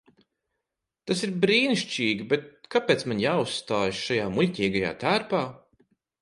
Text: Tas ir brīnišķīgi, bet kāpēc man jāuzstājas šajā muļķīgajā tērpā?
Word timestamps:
Tas 1.09 1.19
ir 1.27 1.33
brīnišķīgi, 1.43 2.25
bet 2.31 2.47
kāpēc 2.77 3.05
man 3.11 3.21
jāuzstājas 3.25 4.01
šajā 4.09 4.25
muļķīgajā 4.39 4.97
tērpā? 5.05 5.45